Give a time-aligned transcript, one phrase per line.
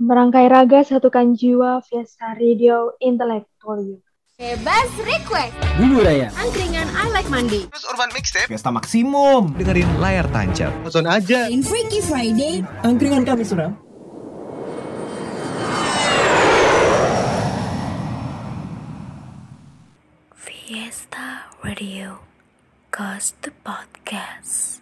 [0.00, 4.00] Merangkai raga satukan jiwa Fiesta Radio Intellectual
[4.40, 5.52] Bebas request.
[5.76, 6.32] Bumbu Raya.
[6.40, 7.68] Angkringan I Like Mandi.
[7.68, 8.48] Terus Urban Mixtape.
[8.48, 9.52] Fiesta Maksimum.
[9.60, 10.72] Dengerin layar tancap.
[10.80, 11.52] Nonton aja.
[11.52, 12.64] In Freaky Friday.
[12.80, 13.76] Angkringan kami suram.
[20.32, 22.24] Fiesta Radio
[22.88, 24.80] Cause the Podcast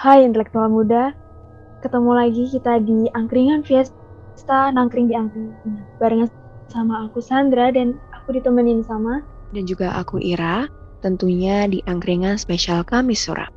[0.00, 1.12] Hai intelektual muda,
[1.84, 5.76] ketemu lagi kita di Angkringan Fiesta, nangkring di Angkringan.
[6.00, 6.24] Barengan
[6.72, 9.20] sama aku Sandra dan aku ditemenin sama
[9.52, 10.72] dan juga aku Ira,
[11.04, 13.52] tentunya di angkringan spesial Kamis Suram.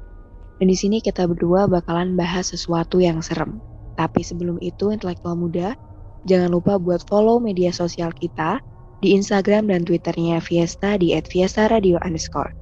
[0.60, 3.64] Dan di sini kita berdua bakalan bahas sesuatu yang serem.
[3.96, 5.80] Tapi sebelum itu, intelektual muda,
[6.28, 8.60] jangan lupa buat follow media sosial kita
[9.04, 12.56] di Instagram dan Twitternya Fiesta di @fiesta_radio underscore.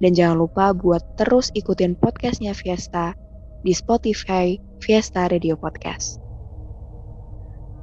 [0.00, 3.12] Dan jangan lupa buat terus ikutin podcastnya Fiesta
[3.60, 6.16] di Spotify Fiesta Radio Podcast.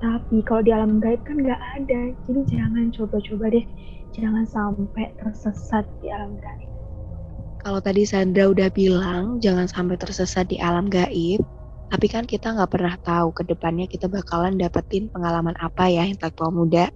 [0.03, 2.11] Tapi kalau di alam gaib kan nggak ada.
[2.27, 3.65] Jadi jangan coba-coba deh,
[4.11, 6.78] jangan sampai tersesat di alam gaib.
[7.69, 11.37] Kalau tadi Sandra udah bilang, jangan sampai tersesat di alam gaib.
[11.93, 16.49] Tapi kan kita nggak pernah tahu ke depannya kita bakalan dapetin pengalaman apa ya intelektual
[16.49, 16.89] muda.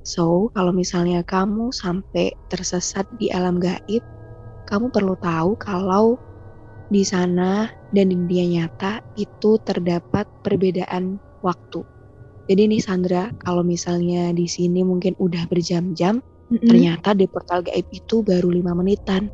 [0.00, 4.00] So, kalau misalnya kamu sampai tersesat di alam gaib,
[4.64, 6.16] kamu perlu tahu kalau
[6.88, 11.84] di sana dan di dunia nyata itu terdapat perbedaan waktu.
[12.48, 16.64] Jadi nih Sandra, kalau misalnya di sini mungkin udah berjam-jam, Mm-mm.
[16.64, 19.28] ternyata di portal gaib itu baru lima menitan.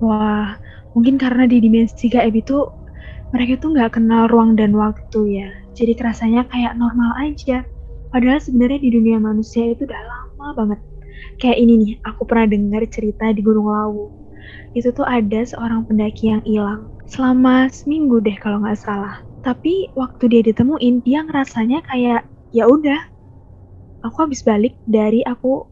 [0.00, 0.60] Wah,
[0.92, 2.68] mungkin karena di dimensi gaib itu
[3.32, 5.50] mereka tuh nggak kenal ruang dan waktu ya.
[5.76, 7.64] Jadi kerasanya kayak normal aja.
[8.12, 10.80] Padahal sebenarnya di dunia manusia itu udah lama banget.
[11.40, 14.12] Kayak ini nih, aku pernah dengar cerita di Gunung Lawu.
[14.76, 19.14] Itu tuh ada seorang pendaki yang hilang selama seminggu deh kalau nggak salah.
[19.44, 22.98] Tapi waktu dia ditemuin, dia ngerasanya kayak ya udah,
[24.04, 25.68] aku habis balik dari aku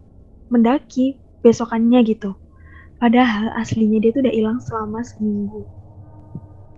[0.53, 2.37] mendaki besokannya gitu.
[3.05, 5.61] Padahal aslinya dia tuh udah hilang selama seminggu.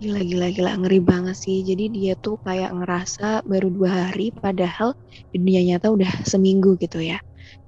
[0.01, 0.71] Gila, gila, gila.
[0.81, 1.57] Ngeri banget sih.
[1.69, 4.89] Jadi dia tuh kayak ngerasa baru dua hari, padahal
[5.31, 7.17] di dunia nyata udah seminggu gitu ya.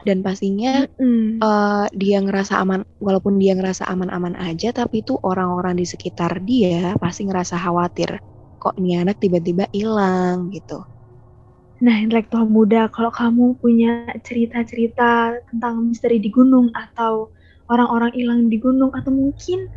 [0.07, 1.47] Dan pastinya Mm-mm.
[1.47, 6.93] eh, dia ngerasa aman, walaupun dia ngerasa aman-aman aja, tapi itu orang-orang di sekitar dia
[7.03, 8.11] pasti ngerasa khawatir.
[8.61, 10.79] Kok ini anak tiba-tiba hilang gitu.
[11.85, 13.91] Nah, intelektual muda, kalau kamu punya
[14.27, 15.11] cerita-cerita
[15.49, 17.13] tentang misteri di gunung atau
[17.69, 19.69] orang-orang hilang di gunung atau mungkin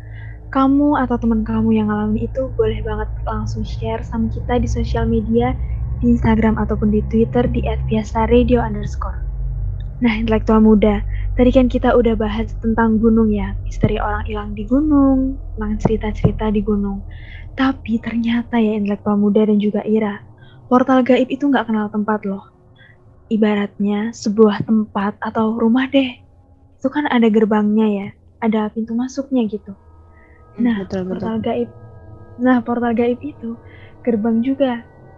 [0.53, 5.09] kamu atau teman kamu yang ngalamin itu boleh banget langsung share sama kita di sosial
[5.09, 5.57] media
[5.97, 9.17] di Instagram ataupun di Twitter di @viasaradio underscore.
[10.03, 11.01] Nah, intelektual muda,
[11.33, 16.51] tadi kan kita udah bahas tentang gunung ya, misteri orang hilang di gunung, tentang cerita-cerita
[16.51, 17.07] di gunung.
[17.55, 20.21] Tapi ternyata ya intelektual muda dan juga Ira,
[20.67, 22.43] portal gaib itu nggak kenal tempat loh.
[23.31, 26.22] Ibaratnya sebuah tempat atau rumah deh,
[26.83, 28.07] itu kan ada gerbangnya ya,
[28.43, 29.71] ada pintu masuknya gitu.
[30.65, 31.31] Nah, betul betul.
[31.31, 31.69] portal gaib.
[32.45, 33.59] Nah, portal gaib itu
[34.05, 34.73] gerbang juga,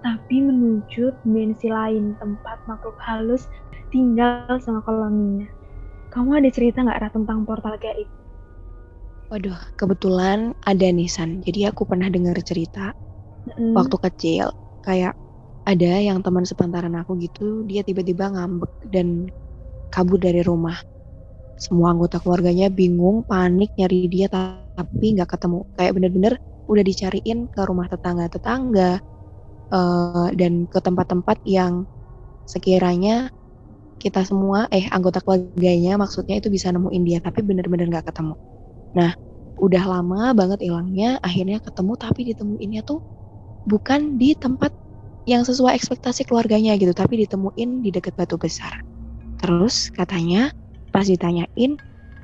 [0.06, 3.44] tapi menuju dimensi lain, tempat makhluk halus
[3.94, 5.48] tinggal sama koloninya.
[6.14, 8.10] Kamu ada cerita nggak Ra tentang portal gaib?
[9.32, 10.40] Waduh, kebetulan
[10.72, 11.42] ada nih San.
[11.46, 12.94] Jadi aku pernah dengar cerita
[13.60, 14.48] Mm, waktu kecil
[14.86, 15.14] kayak
[15.72, 19.08] ada yang teman sepantaran aku gitu, dia tiba-tiba ngambek dan
[19.94, 20.78] kabur dari rumah.
[21.56, 25.60] Semua anggota keluarganya bingung, panik nyari dia tapi nggak ketemu.
[25.75, 26.34] Kayak bener-bener
[26.68, 29.00] udah dicariin ke rumah tetangga-tetangga
[29.74, 31.86] eh, dan ke tempat-tempat yang
[32.48, 33.30] sekiranya
[34.02, 38.36] kita semua eh anggota keluarganya maksudnya itu bisa nemuin dia tapi bener-bener nggak ketemu.
[38.98, 39.12] Nah,
[39.60, 43.00] udah lama banget hilangnya, akhirnya ketemu tapi ditemuinnya tuh
[43.68, 44.72] bukan di tempat
[45.30, 48.74] yang sesuai ekspektasi keluarganya gitu, tapi ditemuin di dekat batu besar.
[49.42, 50.52] Terus katanya
[50.95, 51.71] pas ditanyain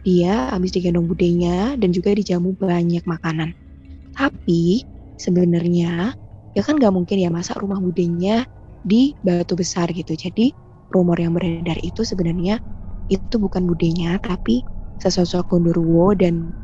[0.08, 3.54] dia habis digendong budenya dan juga dijamu banyak makanan.
[4.16, 4.86] Tapi
[5.20, 6.16] sebenarnya
[6.58, 8.48] ya kan nggak mungkin ya masa rumah budenya
[8.84, 10.14] di batu besar gitu.
[10.16, 10.56] Jadi
[10.94, 12.60] rumor yang beredar itu sebenarnya
[13.12, 14.64] itu bukan budenya tapi
[15.02, 16.56] sesosok gondoruo dan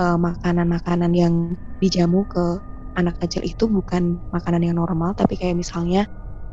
[0.00, 1.34] eh, makanan-makanan yang
[1.82, 2.60] dijamu ke
[2.96, 6.08] anak kecil itu bukan makanan yang normal tapi kayak misalnya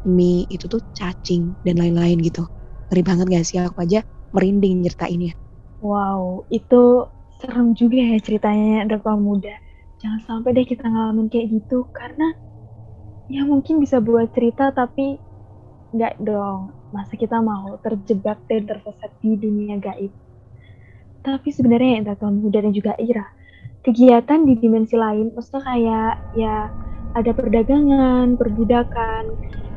[0.08, 2.46] mie itu tuh cacing dan lain-lain gitu.
[2.92, 4.02] Ngeri banget gak sih aku aja
[4.36, 5.34] merinding nyertainnya.
[5.84, 6.76] Wow, itu
[7.40, 9.54] serem juga ya ceritanya dokter muda.
[10.02, 12.26] Jangan sampai deh kita ngalamin kayak gitu karena
[13.34, 15.06] ya mungkin bisa buat cerita tapi
[15.96, 16.62] nggak dong.
[16.96, 20.14] Masa kita mau terjebak dan tersesat di dunia gaib.
[21.24, 23.24] Tapi sebenarnya intelektual muda dan juga Ira,
[23.86, 26.56] kegiatan di dimensi lain, maksudnya kayak ya
[27.16, 29.24] ada perdagangan, perbudakan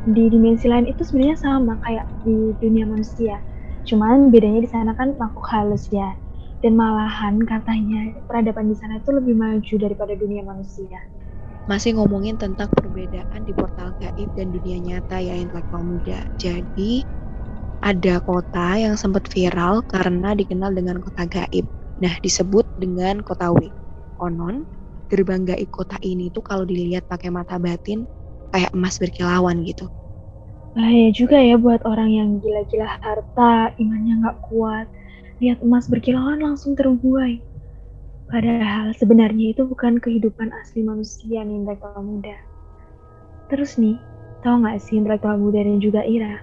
[0.07, 3.39] di dimensi lain itu sebenarnya sama kayak di dunia manusia.
[3.87, 6.11] Cuman bedanya di sana kan makhluk halus ya.
[6.63, 10.99] Dan malahan katanya peradaban di sana itu lebih maju daripada dunia manusia.
[11.71, 16.27] Masih ngomongin tentang perbedaan di portal gaib dan dunia nyata ya intelektual muda.
[16.39, 17.07] Jadi
[17.83, 21.67] ada kota yang sempat viral karena dikenal dengan kota gaib.
[22.03, 23.71] Nah, disebut dengan kota W.
[24.19, 24.65] Konon,
[25.11, 28.09] gerbang gaib kota ini tuh kalau dilihat pakai mata batin
[28.51, 29.87] kayak emas berkilauan gitu.
[30.77, 34.87] Bahaya juga ya buat orang yang gila-gila harta, imannya nggak kuat.
[35.43, 37.35] Lihat emas berkilauan langsung terbuai.
[38.31, 42.37] Padahal sebenarnya itu bukan kehidupan asli manusia nih intelektual muda.
[43.51, 43.97] Terus nih,
[44.43, 46.35] tahu nggak sih intelektual muda dan juga Ira,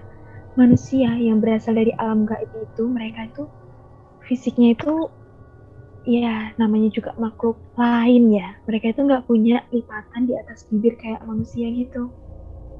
[0.60, 3.44] manusia yang berasal dari alam gaib itu mereka itu
[4.26, 4.92] fisiknya itu
[6.16, 8.48] ya namanya juga makhluk lain ya.
[8.68, 12.12] Mereka itu nggak punya lipatan di atas bibir kayak manusia gitu.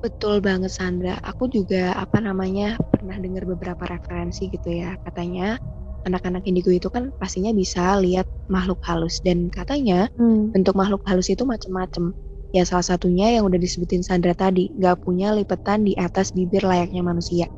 [0.05, 1.17] Betul banget Sandra.
[1.31, 5.01] Aku juga apa namanya pernah dengar beberapa referensi gitu ya.
[5.01, 5.56] Katanya
[6.05, 10.53] anak-anak indigo itu kan pastinya bisa lihat makhluk halus dan katanya Hmm.
[10.53, 12.12] bentuk makhluk halus itu macem-macem.
[12.53, 17.01] Ya salah satunya yang udah disebutin Sandra tadi, nggak punya lipatan di atas bibir layaknya
[17.01, 17.49] manusia.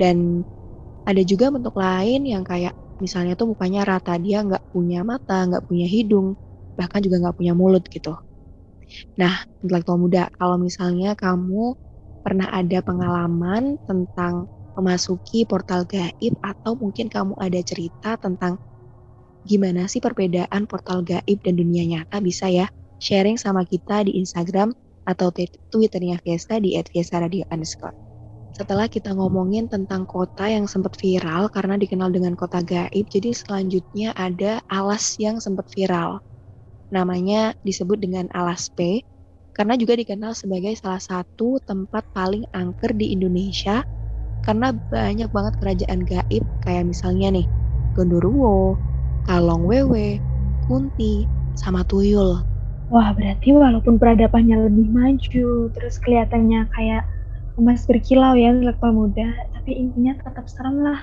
[0.00, 0.42] Dan
[1.08, 5.64] ada juga bentuk lain yang kayak misalnya tuh mukanya rata, dia nggak punya mata, nggak
[5.68, 6.36] punya hidung,
[6.78, 8.14] bahkan juga nggak punya mulut gitu.
[9.20, 11.74] Nah, intelektual muda, kalau misalnya kamu
[12.24, 18.58] pernah ada pengalaman tentang memasuki portal gaib atau mungkin kamu ada cerita tentang
[19.44, 22.66] gimana sih perbedaan portal gaib dan dunia nyata bisa ya
[22.98, 24.72] sharing sama kita di Instagram
[25.04, 25.28] atau
[25.68, 27.92] Twitternya Fiesta di @fiesta_radio underscore.
[28.56, 34.14] Setelah kita ngomongin tentang kota yang sempat viral karena dikenal dengan kota gaib, jadi selanjutnya
[34.16, 36.22] ada alas yang sempat viral.
[36.94, 39.02] Namanya disebut dengan alas P
[39.56, 43.82] karena juga dikenal sebagai salah satu tempat paling angker di Indonesia
[44.46, 47.46] karena banyak banget kerajaan gaib kayak misalnya nih
[47.96, 48.78] Gondoruo,
[49.26, 50.20] Kalong Wewe,
[50.64, 52.30] Kunti, sama Tuyul.
[52.92, 57.02] Wah, berarti walaupun peradabannya lebih maju, terus kelihatannya kayak
[57.58, 61.00] emas berkilau ya intelektual muda, tapi intinya tetap serem lah.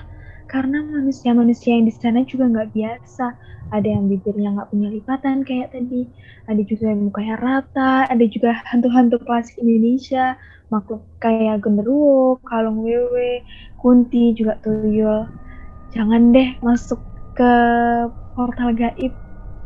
[0.52, 3.26] Karena manusia-manusia yang di sana juga nggak biasa.
[3.72, 6.12] Ada yang bibirnya nggak punya lipatan kayak tadi,
[6.44, 10.36] ada juga yang mukanya rata, ada juga hantu-hantu klasik Indonesia,
[10.68, 13.48] makhluk kayak genderuwo, kalung wewe,
[13.80, 15.24] kunti, juga tuyul.
[15.96, 17.00] Jangan deh masuk
[17.32, 17.52] ke
[18.36, 19.16] portal gaib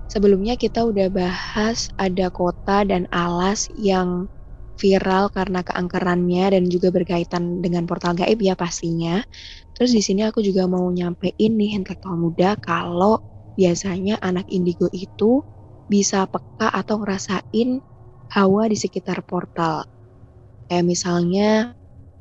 [0.06, 4.30] Sebelumnya kita udah bahas ada kota dan alas yang
[4.76, 9.24] viral karena keangkerannya dan juga berkaitan dengan portal gaib ya pastinya.
[9.76, 13.20] Terus di sini aku juga mau nyampein nih intelektual muda kalau
[13.56, 15.42] biasanya anak indigo itu
[15.88, 17.80] bisa peka atau ngerasain
[18.36, 19.84] hawa di sekitar portal.
[20.68, 21.50] Kayak misalnya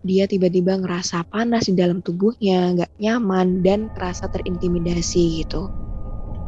[0.05, 5.74] dia tiba-tiba ngerasa panas di dalam tubuhnya, nggak nyaman, dan kerasa terintimidasi gitu.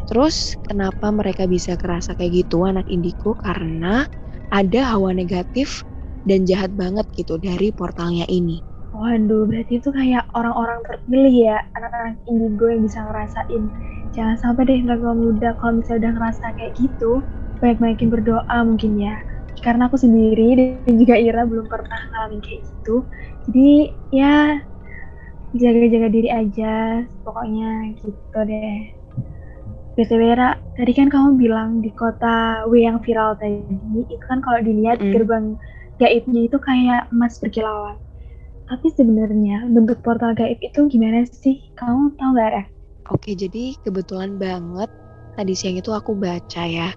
[0.08, 3.36] Terus kenapa mereka bisa kerasa kayak gitu anak indigo?
[3.36, 4.06] Karena
[4.52, 5.84] ada hawa negatif
[6.24, 8.64] dan jahat banget gitu dari portalnya ini.
[8.96, 13.64] Waduh, berarti itu kayak orang-orang terpilih ya, anak-anak indigo yang bisa ngerasain.
[14.16, 17.12] Jangan sampai deh intelektual muda kalau misalnya udah ngerasa kayak gitu,
[17.62, 19.16] banyak-banyakin berdoa mungkin ya.
[19.62, 23.06] Karena aku sendiri dan juga Ira belum pernah ngalamin kayak gitu.
[23.50, 23.70] Jadi
[24.14, 24.56] ya
[25.54, 26.74] jaga-jaga diri aja,
[27.26, 28.82] pokoknya gitu deh.
[29.98, 34.62] BTW Ra, tadi kan kamu bilang di kota W yang viral tadi, itu kan kalau
[34.62, 35.10] dilihat Mm.
[35.10, 35.46] gerbang
[35.98, 37.98] gaibnya itu kayak emas berkilauan.
[38.68, 41.62] Tapi sebenarnya bentuk portal gaib itu gimana sih?
[41.80, 42.63] Kamu tahu nggak, Ra?
[43.13, 44.92] Oke, jadi kebetulan banget
[45.39, 46.92] tadi siang itu aku baca ya.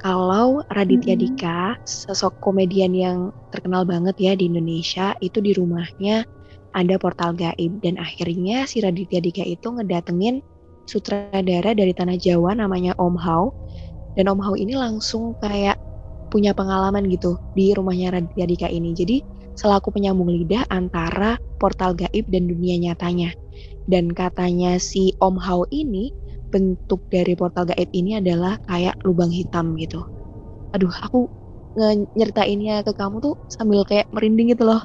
[0.00, 1.16] Kalau Raditya.
[1.16, 6.28] Dika, sosok komedian yang terkenal banget ya di Indonesia, itu di rumahnya
[6.74, 10.42] ada portal gaib dan akhirnya si Raditya Dika itu ngedatengin
[10.84, 13.54] sutradara dari tanah Jawa namanya Om Hao
[14.18, 15.78] dan Om Hao ini langsung kayak
[16.34, 18.90] punya pengalaman gitu di rumahnya Raditya Dika ini.
[18.90, 19.22] Jadi
[19.54, 23.30] selaku penyambung lidah antara portal gaib dan dunia nyatanya.
[23.86, 26.10] Dan katanya si Om Hao ini
[26.50, 30.02] bentuk dari portal gaib ini adalah kayak lubang hitam gitu.
[30.74, 31.30] Aduh, aku
[32.18, 34.82] nyeritainnya ke kamu tuh sambil kayak merinding gitu loh.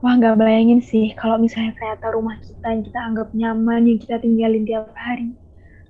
[0.00, 4.16] Wah, nggak bayangin sih kalau misalnya ternyata rumah kita yang kita anggap nyaman, yang kita
[4.18, 5.34] tinggalin tiap hari.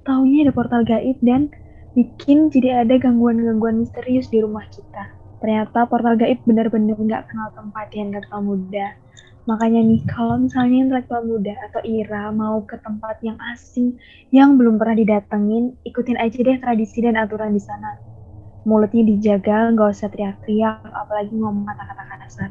[0.03, 1.53] Taunya ada portal gaib dan
[2.01, 5.13] bikin jadi ada gangguan-gangguan misterius di rumah kita.
[5.45, 8.97] Ternyata portal gaib benar-benar nggak kenal tempat ya intelektual muda.
[9.45, 14.01] Makanya nih, kalau misalnya intelektual muda atau Ira mau ke tempat yang asing,
[14.33, 18.01] yang belum pernah didatengin, ikutin aja deh tradisi dan aturan di sana.
[18.65, 22.51] Mulutnya dijaga, nggak usah teriak-teriak, apalagi ngomong kata-kata kasar.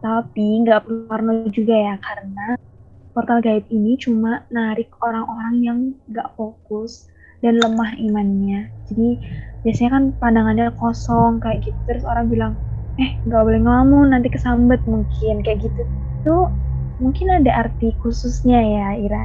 [0.00, 2.56] Tapi nggak perlu parno juga ya, karena
[3.16, 7.08] portal gaib ini cuma narik orang-orang yang nggak fokus
[7.42, 8.70] dan lemah imannya.
[8.88, 9.08] Jadi
[9.64, 12.52] biasanya kan pandangannya kosong kayak gitu, terus orang bilang,
[13.02, 15.80] eh nggak boleh ngelamun, nanti kesambet mungkin kayak gitu.
[16.22, 16.34] Itu
[17.02, 19.24] mungkin ada arti khususnya ya, Ira.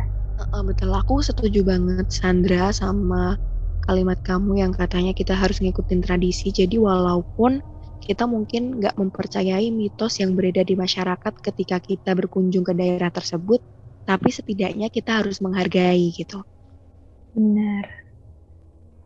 [0.68, 3.38] Betul, aku setuju banget Sandra sama
[3.86, 6.50] kalimat kamu yang katanya kita harus ngikutin tradisi.
[6.54, 7.62] Jadi walaupun
[8.02, 13.62] kita mungkin nggak mempercayai mitos yang beredar di masyarakat ketika kita berkunjung ke daerah tersebut,
[14.10, 16.42] tapi setidaknya kita harus menghargai gitu.
[17.36, 18.01] Benar.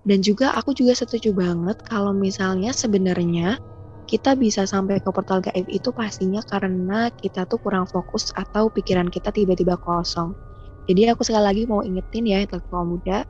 [0.06, 3.58] Dan juga aku juga setuju banget kalau misalnya sebenarnya
[4.06, 9.10] kita bisa sampai ke portal gaib itu pastinya karena kita tuh kurang fokus atau pikiran
[9.10, 10.38] kita tiba-tiba kosong.
[10.86, 13.26] Jadi aku sekali lagi mau ingetin ya intelektual muda,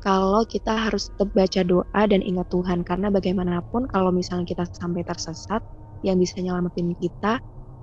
[0.00, 5.02] kalau kita harus tetap baca doa dan ingat Tuhan karena bagaimanapun kalau misalnya kita sampai
[5.04, 5.60] tersesat,
[6.06, 7.42] yang bisa nyelamatin kita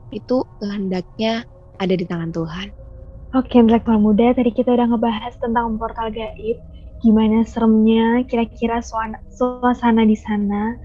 [0.09, 1.45] itu kehendaknya
[1.77, 2.67] ada di tangan Tuhan.
[3.35, 6.57] Oke, intelektual muda, tadi kita udah ngebahas tentang portal gaib,
[7.01, 10.75] gimana seremnya, kira-kira suasana di sana.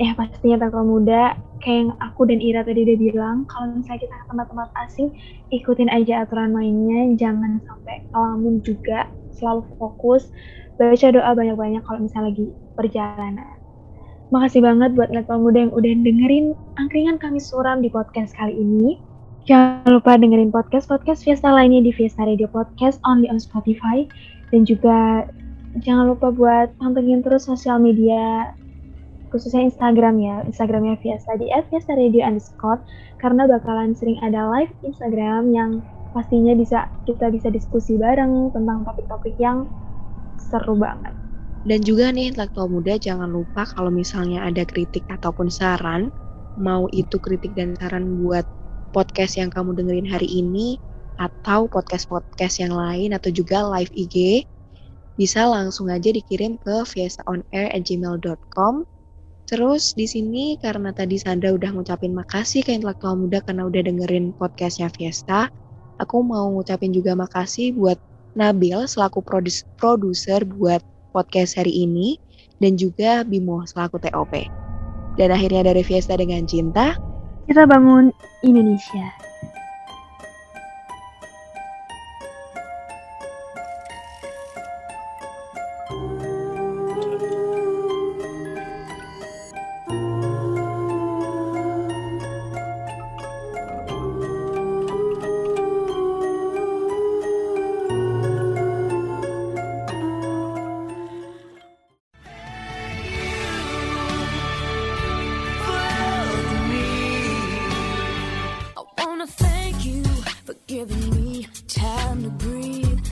[0.00, 4.14] Eh, pastinya intelektual muda, kayak yang aku dan Ira tadi udah bilang, kalau misalnya kita
[4.16, 5.08] ke tempat-tempat asing,
[5.52, 10.32] ikutin aja aturan mainnya, jangan sampai ngelamun juga, selalu fokus,
[10.80, 13.60] baca doa banyak-banyak kalau misalnya lagi perjalanan.
[14.32, 16.46] Makasih banget buat intelektual muda yang udah dengerin
[16.80, 18.96] angkringan kami suram di podcast kali ini.
[19.44, 24.08] Jangan lupa dengerin podcast-podcast Fiesta lainnya di Fiesta Radio Podcast only on Spotify.
[24.50, 25.26] Dan juga
[25.78, 28.50] jangan lupa buat pantengin terus sosial media
[29.30, 30.36] khususnya Instagram ya.
[30.42, 32.82] Instagramnya Fiesta di @fiesta radio underscore
[33.22, 35.70] karena bakalan sering ada live Instagram yang
[36.10, 39.70] pastinya bisa kita bisa diskusi bareng tentang topik-topik yang
[40.34, 41.14] seru banget.
[41.62, 46.10] Dan juga nih intelektual muda jangan lupa kalau misalnya ada kritik ataupun saran,
[46.58, 48.48] mau itu kritik dan saran buat
[48.90, 50.80] podcast yang kamu dengerin hari ini
[51.20, 54.48] atau podcast-podcast yang lain atau juga live IG,
[55.20, 58.88] bisa langsung aja dikirim ke fiestaonair@gmail.com.
[59.44, 64.32] Terus di sini karena tadi Sandra udah ngucapin makasih ke intelektual muda karena udah dengerin
[64.32, 65.52] podcastnya Fiesta,
[66.00, 68.00] aku mau ngucapin juga makasih buat
[68.30, 70.78] Nabil selaku produs- produser buat
[71.10, 72.14] podcast hari ini
[72.62, 74.46] dan juga Bimo selaku TOP.
[75.18, 76.94] Dan akhirnya dari Fiesta dengan cinta,
[77.50, 78.14] Kita bangun
[78.46, 79.29] Indonesia.
[109.20, 110.02] wanna thank you
[110.46, 113.06] for giving me time to breathe.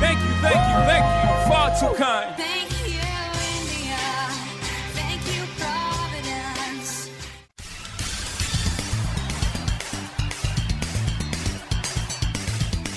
[0.00, 1.50] Thank you, thank you, thank you.
[1.50, 2.36] Far too kind.
[2.36, 3.00] Thank you,
[3.56, 4.04] India.
[4.98, 7.08] Thank you, Providence.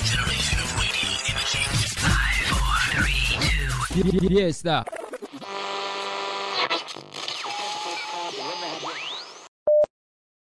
[0.04, 1.72] Generation of radio imaging.
[2.04, 4.36] Five, four, three, two.
[4.36, 4.97] Yes, that.